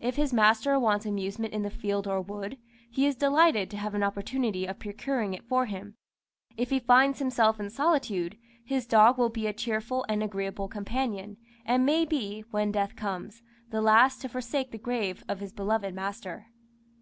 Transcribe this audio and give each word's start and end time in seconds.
If 0.00 0.16
his 0.16 0.34
master 0.34 0.78
wants 0.78 1.06
amusement 1.06 1.54
in 1.54 1.62
the 1.62 1.70
field 1.70 2.06
or 2.06 2.20
wood, 2.20 2.58
he 2.90 3.06
is 3.06 3.16
delighted 3.16 3.70
to 3.70 3.78
have 3.78 3.94
an 3.94 4.02
opportunity 4.02 4.66
of 4.66 4.78
procuring 4.78 5.32
it 5.32 5.48
for 5.48 5.64
him; 5.64 5.96
if 6.58 6.68
he 6.68 6.78
finds 6.78 7.18
himself 7.20 7.58
in 7.58 7.70
solitude, 7.70 8.36
his 8.66 8.86
dog 8.86 9.16
will 9.16 9.30
be 9.30 9.46
a 9.46 9.54
cheerful 9.54 10.04
and 10.10 10.22
agreeable 10.22 10.68
companion, 10.68 11.38
and 11.64 11.86
maybe, 11.86 12.44
when 12.50 12.70
death 12.70 12.96
comes, 12.96 13.40
the 13.70 13.80
last 13.80 14.20
to 14.20 14.28
forsake 14.28 14.72
the 14.72 14.76
grave 14.78 15.24
of 15.26 15.40
his 15.40 15.54
beloved 15.54 15.94
master. 15.94 16.48